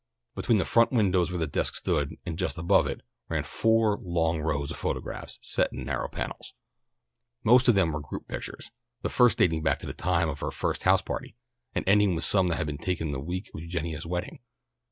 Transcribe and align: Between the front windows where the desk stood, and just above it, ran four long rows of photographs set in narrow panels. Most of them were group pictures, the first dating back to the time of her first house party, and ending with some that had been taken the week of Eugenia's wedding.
Between 0.33 0.57
the 0.57 0.65
front 0.65 0.91
windows 0.91 1.29
where 1.29 1.37
the 1.37 1.45
desk 1.45 1.75
stood, 1.75 2.15
and 2.25 2.35
just 2.39 2.57
above 2.57 2.87
it, 2.87 3.01
ran 3.29 3.43
four 3.43 3.99
long 4.01 4.41
rows 4.41 4.71
of 4.71 4.77
photographs 4.77 5.37
set 5.43 5.71
in 5.71 5.83
narrow 5.85 6.07
panels. 6.07 6.55
Most 7.43 7.69
of 7.69 7.75
them 7.75 7.91
were 7.91 7.99
group 8.01 8.27
pictures, 8.27 8.71
the 9.03 9.09
first 9.09 9.37
dating 9.37 9.61
back 9.61 9.77
to 9.77 9.85
the 9.85 9.93
time 9.93 10.27
of 10.27 10.39
her 10.39 10.49
first 10.49 10.81
house 10.85 11.03
party, 11.03 11.35
and 11.75 11.87
ending 11.87 12.15
with 12.15 12.23
some 12.23 12.47
that 12.47 12.55
had 12.57 12.65
been 12.65 12.79
taken 12.79 13.11
the 13.11 13.19
week 13.19 13.49
of 13.53 13.61
Eugenia's 13.61 14.07
wedding. 14.07 14.39